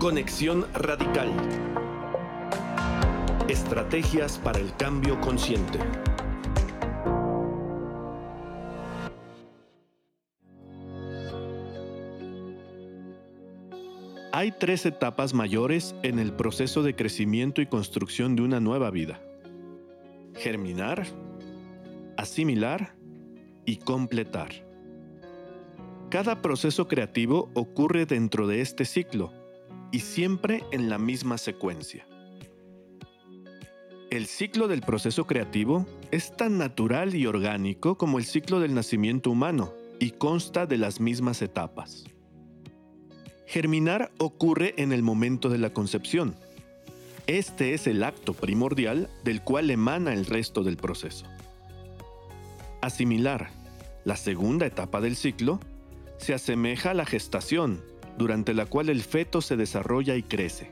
[0.00, 1.30] Conexión Radical.
[3.50, 5.78] Estrategias para el cambio consciente.
[14.32, 19.20] Hay tres etapas mayores en el proceso de crecimiento y construcción de una nueva vida.
[20.34, 21.06] Germinar,
[22.16, 22.94] asimilar
[23.66, 24.48] y completar.
[26.08, 29.39] Cada proceso creativo ocurre dentro de este ciclo
[29.92, 32.06] y siempre en la misma secuencia.
[34.10, 39.30] El ciclo del proceso creativo es tan natural y orgánico como el ciclo del nacimiento
[39.30, 42.04] humano y consta de las mismas etapas.
[43.46, 46.34] Germinar ocurre en el momento de la concepción.
[47.26, 51.26] Este es el acto primordial del cual emana el resto del proceso.
[52.80, 53.50] Asimilar,
[54.04, 55.60] la segunda etapa del ciclo,
[56.16, 57.82] se asemeja a la gestación,
[58.18, 60.70] durante la cual el feto se desarrolla y crece.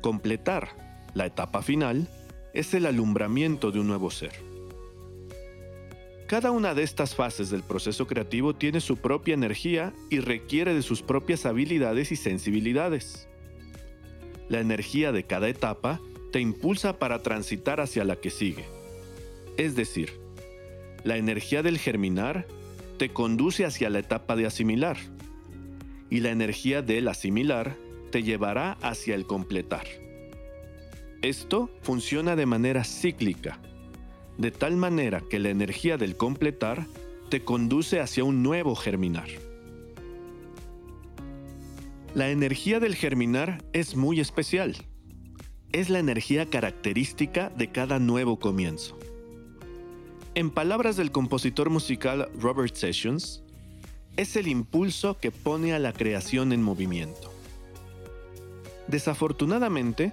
[0.00, 0.70] Completar,
[1.14, 2.08] la etapa final,
[2.52, 4.32] es el alumbramiento de un nuevo ser.
[6.26, 10.82] Cada una de estas fases del proceso creativo tiene su propia energía y requiere de
[10.82, 13.28] sus propias habilidades y sensibilidades.
[14.48, 16.00] La energía de cada etapa
[16.32, 18.64] te impulsa para transitar hacia la que sigue.
[19.56, 20.12] Es decir,
[21.04, 22.46] la energía del germinar
[22.98, 24.96] te conduce hacia la etapa de asimilar
[26.10, 27.76] y la energía del asimilar
[28.10, 29.86] te llevará hacia el completar.
[31.22, 33.58] Esto funciona de manera cíclica,
[34.38, 36.86] de tal manera que la energía del completar
[37.30, 39.28] te conduce hacia un nuevo germinar.
[42.14, 44.76] La energía del germinar es muy especial.
[45.72, 48.96] Es la energía característica de cada nuevo comienzo.
[50.36, 53.43] En palabras del compositor musical Robert Sessions,
[54.16, 57.32] es el impulso que pone a la creación en movimiento.
[58.86, 60.12] Desafortunadamente,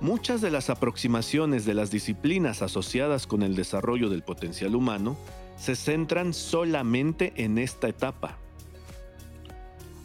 [0.00, 5.16] muchas de las aproximaciones de las disciplinas asociadas con el desarrollo del potencial humano
[5.56, 8.38] se centran solamente en esta etapa.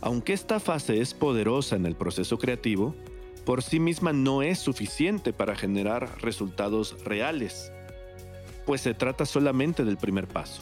[0.01, 2.95] Aunque esta fase es poderosa en el proceso creativo,
[3.45, 7.71] por sí misma no es suficiente para generar resultados reales,
[8.65, 10.61] pues se trata solamente del primer paso.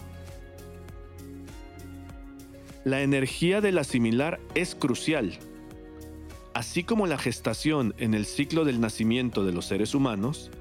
[2.85, 5.39] La energía del asimilar es crucial.
[6.53, 10.51] Así como la gestación en el ciclo del nacimiento de los seres humanos,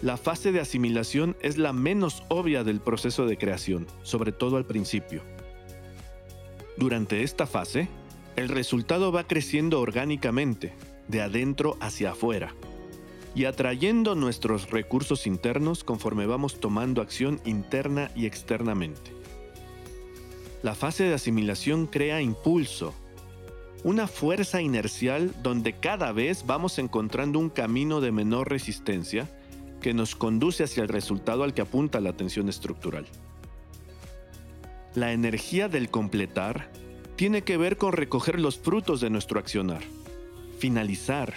[0.00, 4.64] la fase de asimilación es la menos obvia del proceso de creación, sobre todo al
[4.64, 5.20] principio.
[6.78, 7.90] Durante esta fase,
[8.36, 10.72] el resultado va creciendo orgánicamente,
[11.06, 12.54] de adentro hacia afuera,
[13.34, 19.17] y atrayendo nuestros recursos internos conforme vamos tomando acción interna y externamente.
[20.62, 22.94] La fase de asimilación crea impulso,
[23.84, 29.28] una fuerza inercial donde cada vez vamos encontrando un camino de menor resistencia
[29.80, 33.06] que nos conduce hacia el resultado al que apunta la atención estructural.
[34.96, 36.72] La energía del completar
[37.14, 39.82] tiene que ver con recoger los frutos de nuestro accionar,
[40.58, 41.34] finalizar,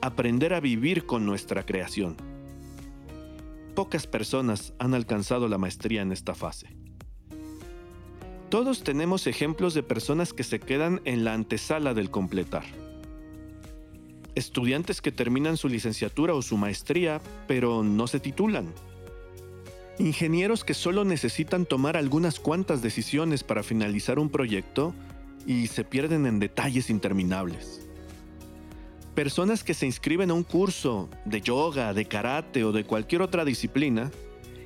[0.00, 2.16] aprender a vivir con nuestra creación.
[3.74, 6.87] Pocas personas han alcanzado la maestría en esta fase.
[8.50, 12.64] Todos tenemos ejemplos de personas que se quedan en la antesala del completar.
[14.34, 18.72] Estudiantes que terminan su licenciatura o su maestría, pero no se titulan.
[19.98, 24.94] Ingenieros que solo necesitan tomar algunas cuantas decisiones para finalizar un proyecto
[25.46, 27.86] y se pierden en detalles interminables.
[29.14, 33.44] Personas que se inscriben a un curso de yoga, de karate o de cualquier otra
[33.44, 34.10] disciplina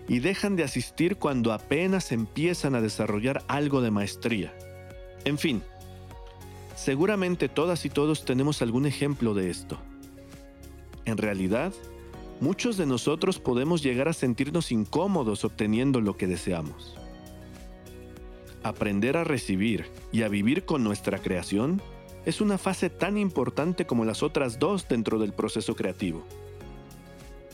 [0.08, 4.54] y dejan de asistir cuando apenas empiezan a desarrollar algo de maestría.
[5.24, 5.62] En fin,
[6.76, 9.78] seguramente todas y todos tenemos algún ejemplo de esto.
[11.04, 11.72] En realidad,
[12.40, 16.96] muchos de nosotros podemos llegar a sentirnos incómodos obteniendo lo que deseamos.
[18.62, 21.82] Aprender a recibir y a vivir con nuestra creación
[22.24, 26.24] es una fase tan importante como las otras dos dentro del proceso creativo.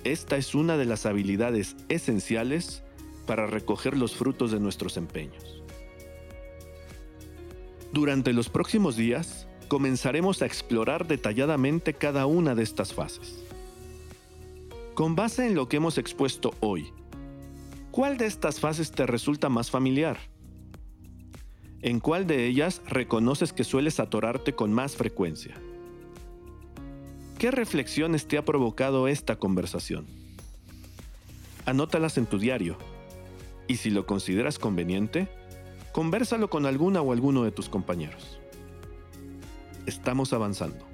[0.05, 2.83] Esta es una de las habilidades esenciales
[3.27, 5.63] para recoger los frutos de nuestros empeños.
[7.93, 13.45] Durante los próximos días, comenzaremos a explorar detalladamente cada una de estas fases.
[14.95, 16.93] Con base en lo que hemos expuesto hoy,
[17.91, 20.19] ¿cuál de estas fases te resulta más familiar?
[21.83, 25.55] ¿En cuál de ellas reconoces que sueles atorarte con más frecuencia?
[27.39, 30.07] ¿Qué reflexiones te ha provocado esta conversación?
[31.67, 32.77] Anótalas en tu diario
[33.69, 35.29] y si lo consideras conveniente,
[35.93, 38.41] conversalo con alguna o alguno de tus compañeros.
[39.87, 40.85] estamos avanzando.